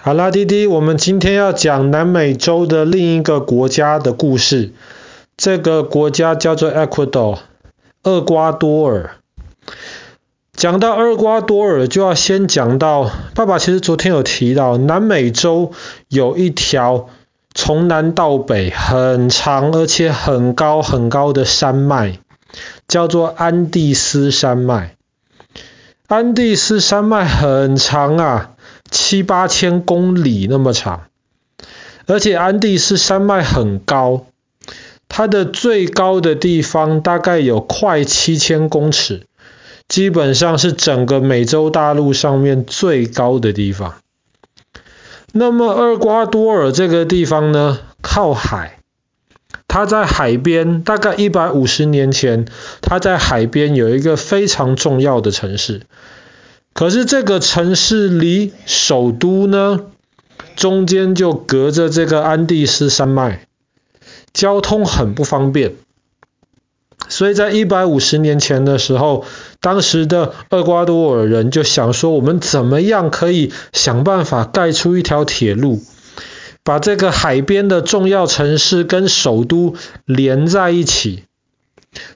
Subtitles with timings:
[0.00, 4.72] 好啦，弟弟，我们今天要讲南美洲的另一个国家的故事。
[5.36, 7.38] 这个国家叫做 Ecuador，
[8.04, 9.16] 厄瓜多尔。
[10.52, 15.72] 讲到厄瓜多尔，就要先讲到，爸爸其实昨天有提到，南美洲
[16.06, 17.08] 有一条
[17.52, 22.18] 从南到北很长而且很高很高的山脉，
[22.86, 24.94] 叫做安第斯山脉。
[26.06, 28.52] 安第斯山脉很长啊。
[29.08, 31.04] 七八千公里那么长，
[32.04, 34.26] 而且安第斯山脉很高，
[35.08, 39.22] 它的最高的地方大概有快七千公尺，
[39.88, 43.94] 基本上是整个美洲大陆上面最高的地方。
[45.32, 48.78] 那么厄瓜多尔这个地方呢，靠海，
[49.68, 52.44] 它在海边，大概一百五十年前，
[52.82, 55.80] 它在海边有一个非常重要的城市。
[56.78, 59.80] 可是这个城市离首都呢，
[60.54, 63.48] 中间就隔着这个安第斯山脉，
[64.32, 65.74] 交通很不方便。
[67.08, 69.24] 所以在一百五十年前的时候，
[69.60, 75.82] 当时的厄瓜多尔人就想说，我们怎么样可以想办法盖出一条铁路，
[76.62, 81.24] 把这个海边的重要城市跟首都连在一起，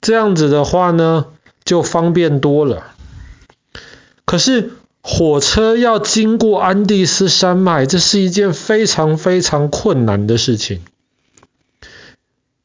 [0.00, 1.26] 这样子的话呢，
[1.64, 2.93] 就方便多了。
[4.34, 10.80] 可是火车要经过安第斯山脉，这是一件非常非常困难的事情。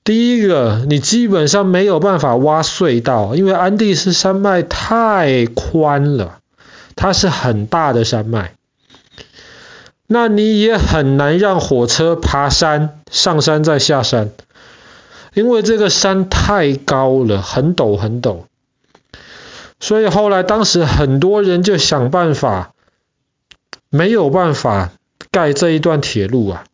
[0.03, 6.39] 第一个，你基本上没有办法挖隧道，因为安第斯山脉太宽了，
[6.95, 8.55] 它是很大的山脉。
[10.07, 14.31] 那你也很难让火车爬山，上山再下山，
[15.35, 18.48] 因为这个山太高了，很陡很陡。
[19.79, 22.73] 所以后来，当时很多人就想办法，
[23.89, 24.91] 没有办法
[25.31, 26.65] 盖这一段铁路啊。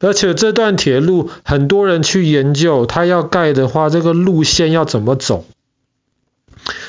[0.00, 5.46] 而且这段铁路，很多人去研究，它要盖的话，这个路线要怎么走？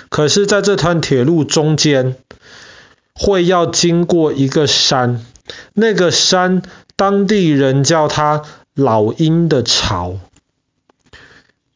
[0.10, 2.16] 可是，在这段铁路中间，
[3.14, 5.24] 会要经过一个山，
[5.74, 6.64] 那个山，
[6.96, 8.42] 当地人叫它
[8.74, 10.18] 老鹰的巢。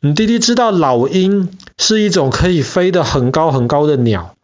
[0.02, 4.35] 你弟弟知道老鹰是一种可以飞得很高很高的鸟。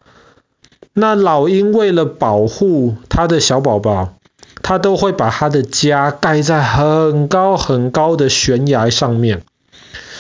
[0.94, 4.16] 那老鹰为了保护它的小宝宝，
[4.64, 9.44] 它都会把它的家盖在很高很高的悬崖上面。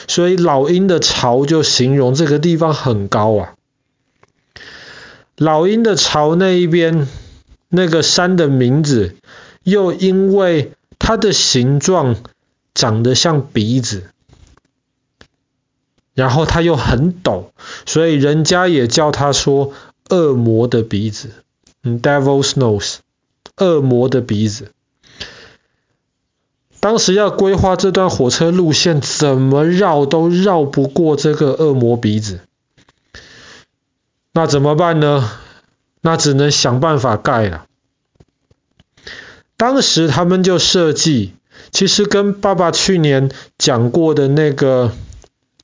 [0.07, 3.53] 所以老鹰的巢就形容这个地方很高啊。
[5.37, 7.07] 老鹰的巢那一边
[7.69, 9.15] 那个山的名字，
[9.63, 12.17] 又因为它的形状
[12.73, 14.09] 长得像鼻子。
[16.15, 17.47] 然后它又很陡，
[17.85, 19.73] 所以人家也叫它说
[20.09, 21.29] “恶魔的鼻子
[21.83, 22.99] ”，，Devil's Nose，
[23.57, 24.71] 恶魔的鼻子。
[26.79, 32.39] 当时要规划这段火车路线，怎么绕都绕不过这个恶魔鼻子。
[34.31, 35.29] 那怎么办呢？
[35.99, 37.65] 那只能想办法盖了。
[39.57, 41.33] 当时他们就设计，
[41.71, 44.93] 其实跟爸爸去年讲过的那个。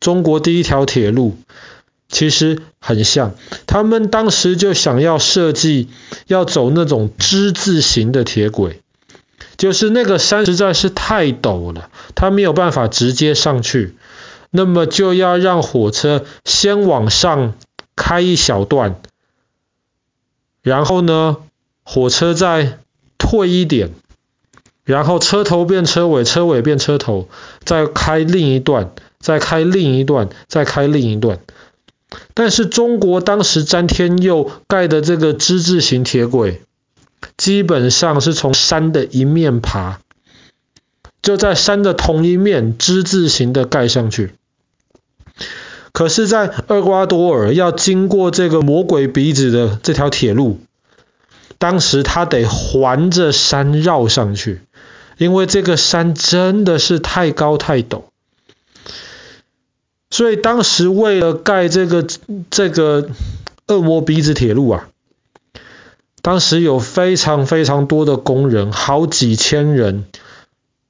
[0.01, 1.37] 中国第一条铁路
[2.09, 3.35] 其实很像，
[3.67, 5.87] 他们当时就想要设计
[6.27, 8.81] 要走那种之字形的铁轨，
[9.55, 13.95] 就是那个山实在是太陡了，他没有办法直接上去，
[14.49, 17.53] 那么就要让火车先往上
[17.95, 18.99] 开一小段，
[20.63, 21.37] 然后呢，
[21.83, 22.79] 火车再
[23.17, 23.91] 退一点，
[24.83, 27.29] 然后车头变车尾，车尾变车头，
[27.63, 28.91] 再开另一段。
[29.21, 31.39] 再开另一段，再开另一段。
[32.33, 36.61] 但是中国当时詹天佑盖的这个之字形铁轨，
[37.37, 39.99] 基本上是从山的一面爬，
[41.21, 44.33] 就在山的同一面之字形的盖上去。
[45.93, 50.59] 可是，在厄瓜多尔要经过这个魔鬼鼻子的这条铁路，
[51.57, 54.61] 当时他得环着山绕上去，
[55.17, 58.03] 因为这个山真的是太高太陡。
[60.11, 62.05] 所以当时为了盖这个
[62.49, 63.09] 这个
[63.67, 64.89] 恶魔鼻子铁路啊，
[66.21, 70.03] 当时有非常非常多的工人，好几千人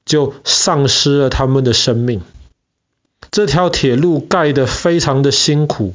[0.06, 2.22] 就丧失了他们的生命。
[3.30, 5.94] 这条铁路盖得非常的辛苦，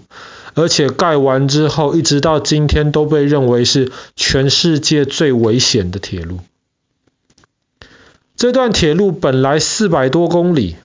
[0.54, 6.38] 而且盖完之后，一直到今天都被认为是全世界最危险的铁路。
[8.36, 10.76] 这段铁路本来四百多公里。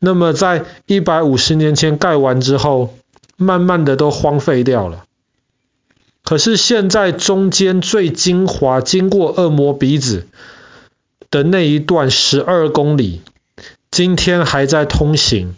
[0.00, 2.94] 那么在一百五十年前盖完之后，
[3.36, 5.04] 慢慢的都荒废掉了。
[6.24, 10.26] 可是现在中间最精华，经过恶魔鼻子
[11.30, 13.22] 的那一段十二公里，
[13.90, 15.54] 今天还在通行。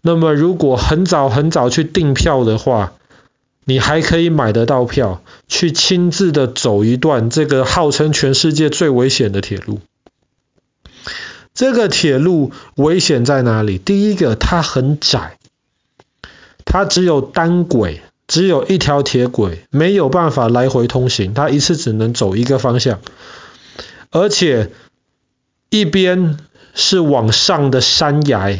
[0.00, 2.94] 那么如果很早很早去订票的话，
[3.64, 9.80] 你还可以买得到票，去亲自的走一段这个号称全世界最危险的铁路。
[11.54, 13.78] 这个铁路危险在哪里？
[13.78, 15.38] 第一个，它很窄，
[16.64, 23.00] 它只有单轨，只有一条铁轨，没有办法来回通行，它一次只能走一个方向，
[24.10, 24.72] 而且
[25.70, 26.38] 一边
[26.74, 28.58] 是往上的山崖，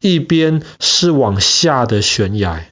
[0.00, 2.66] 一边是往下的悬崖。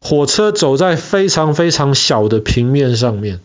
[0.00, 3.38] 火车走在非常非常小的平面上面，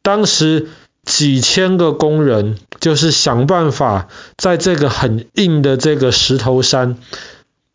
[0.00, 0.68] 当时
[1.10, 6.98] 几千个工人就是想办法在这个很硬的这个石头山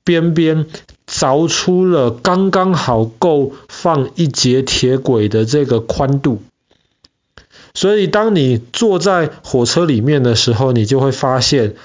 [0.05, 0.67] 边边
[1.05, 6.43] 凿出了刚刚好够放一节铁轨的这个宽度，
[7.73, 11.75] 所以当你坐在火车里面的时候，你就会发现。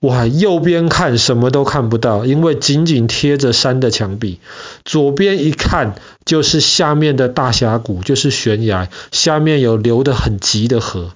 [0.00, 4.40] 哇，右边看什么都看不到，因为紧紧贴着山的墙壁。
[4.84, 5.94] 左边一看
[6.24, 11.12] 就是下面的大峡谷，就是悬崖，下面有流得很急的河。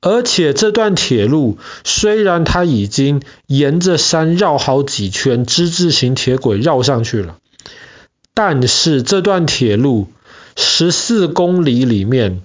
[0.00, 7.38] 而且这段铁路虽然它已经沿着山绕好几圈，之字形铁轨绕上去了，
[8.34, 10.06] 但是这段铁路
[10.54, 12.42] 十四公里里面，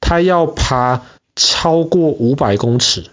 [0.00, 1.02] 它要爬
[1.36, 3.04] 超过五百公尺。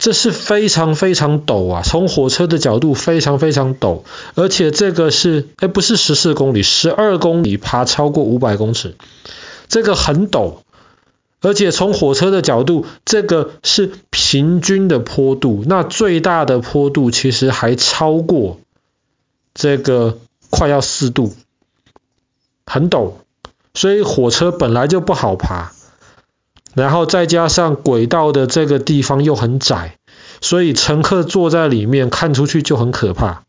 [0.00, 1.82] 这是非常非常陡啊！
[1.84, 4.00] 从火车的角度非常非常陡，
[4.34, 8.96] 而且这个是，哎，不是十四公里，十二公里爬超过五百公尺，
[9.68, 10.54] 这个很陡，
[11.42, 18.58] 而且从火车的角度，这个是平均的坡度，那最大的坡度其实还超过
[19.52, 20.16] 这个
[20.48, 21.34] 快要四度，
[22.64, 23.12] 很陡，
[23.74, 25.72] 所以火车本来就不好爬。
[26.74, 29.98] 然后再加上轨道的这个地方又很窄，
[30.40, 33.44] 所以乘客坐在里面看出去就很可怕。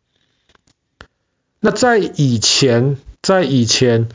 [1.59, 4.09] 那在以前，在以前，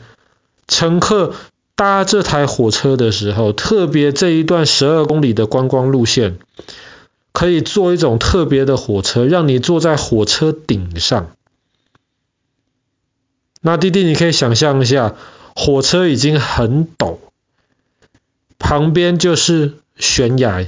[0.67, 1.33] 乘客
[1.75, 6.39] 搭这台火车的时候，特别这一段十二公里的观光路线，
[7.31, 11.31] 可以坐一种特别的火车，让你坐在火车顶上。
[13.61, 15.15] 那弟弟，你可以想象一下，
[15.55, 17.17] 火车已经很陡。
[18.59, 20.65] 旁边就是悬崖，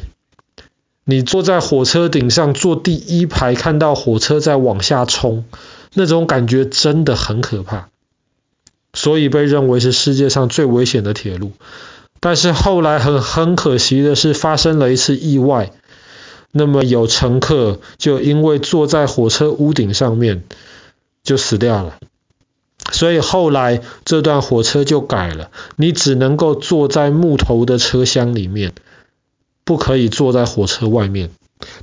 [1.04, 5.46] 你坐在火车顶上，坐第一排，看到火车在往下冲，
[5.94, 7.90] 那种感觉真的很可怕，
[8.94, 11.52] 所以被认为是世界上最危险的铁路。
[12.20, 15.72] 但是后来很很可惜的是，发生了一次意外，
[16.52, 20.44] 那么有乘客就因为坐在火车屋顶上面
[21.24, 21.98] 就死掉了。
[22.92, 28.74] 所以后来这段火车就改了，你只能够坐在木头的车厢里面，
[29.64, 31.30] 不可以坐在火车外面。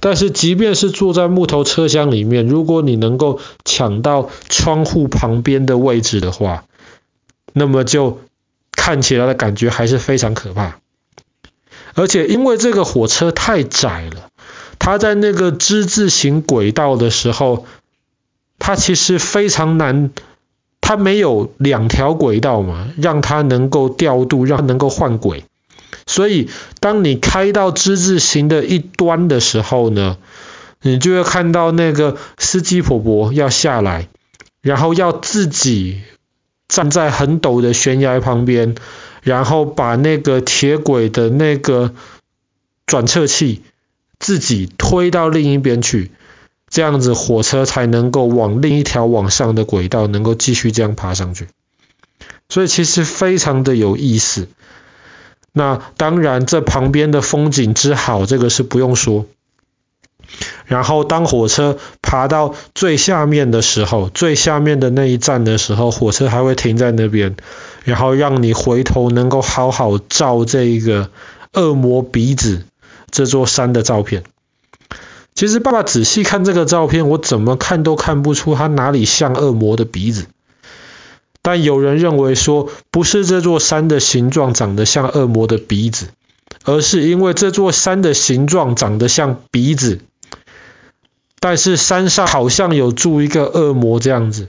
[0.01, 6.65] 但是即便是坐在木头车厢里面，如果你能够抢到窗户旁边的位置的话，
[7.53, 8.21] 那么就
[8.73, 10.79] 看起来的感觉还是非常可怕。
[11.95, 14.31] 而且因为这个火车太窄了，
[14.79, 17.67] 它在那个之字形轨道的时候，
[18.59, 20.11] 它其实非常难。
[20.87, 25.43] 它没有两条轨道嘛，让它能够调度，让它能够换轨。
[26.07, 30.17] 所以，当你开到之字形的一端的时候呢，
[30.83, 34.07] 你就会看到那个司机婆婆要下来，
[34.63, 36.03] 然后要自己
[36.69, 38.77] 站在很陡的悬崖旁边，
[39.23, 41.95] 然后把那个铁轨的那个
[42.87, 43.63] 转侧器
[44.21, 46.13] 自己推到另一边去。
[46.69, 51.49] 这样子火车才能够往另一条往上的轨道，能够继续这样爬上去。
[52.49, 54.49] 所以其实非常的有意思。
[55.53, 59.27] 那当然，这旁边的风景之好，这个是不用说。
[60.67, 67.37] 然后当火车爬到最下面的时候，最下面的那一站的时候，火车还会停在那边，
[67.85, 71.11] 然后让你回头能够好好照这个
[71.53, 72.65] 恶魔鼻子
[73.11, 74.25] 这座山的照片。
[75.37, 80.25] 其实爸爸仔细看这个照片，我怎么看都看不出它哪里像恶魔的鼻子。
[81.43, 86.07] 但有人认为说，不是这座山的形状长得像恶魔的鼻子，
[86.65, 90.01] 而是因为这座山的形状长得像鼻子，
[91.39, 94.49] 但是山上好像有住一个恶魔这样子，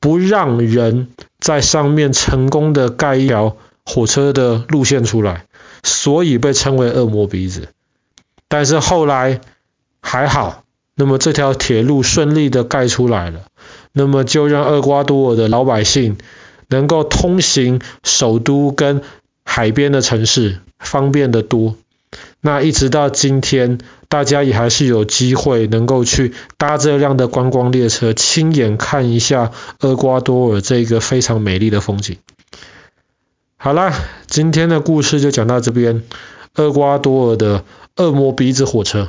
[0.00, 1.06] 不让人
[1.38, 5.44] 在上面成功的盖一条火车的路线出来，
[5.84, 7.68] 所以被称为恶魔鼻子。
[8.48, 9.40] 但是后来。
[10.08, 10.62] 还好，
[10.94, 13.40] 那么这条铁路顺利的盖出来了。
[13.92, 16.16] 那么就让厄瓜多尔的老百姓
[16.68, 19.02] 能够通行首都跟
[19.44, 21.74] 海边的城市，方便得多。
[22.40, 32.18] 那一直到今天，大家也还是有机会能够去搭这辆的观光列车，亲眼看一下厄瓜多尔这个非常美丽的风景。
[33.56, 33.92] 好啦，
[34.28, 36.04] 今天的故事就讲到这边。
[36.54, 37.64] 厄瓜多尔的
[37.96, 39.08] 恶魔鼻子火车。